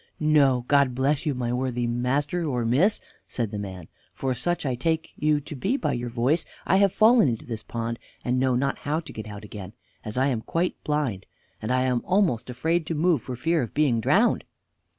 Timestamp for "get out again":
9.13-9.73